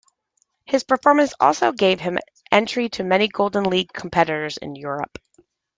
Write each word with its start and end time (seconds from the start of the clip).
His 0.65 0.83
performance 0.83 1.35
also 1.39 1.71
gave 1.73 1.99
him 1.99 2.17
entry 2.51 2.89
to 2.89 3.03
many 3.03 3.27
Golden 3.27 3.65
League 3.65 3.93
competitions 3.93 4.57
in 4.57 4.75
Europe. 4.75 5.19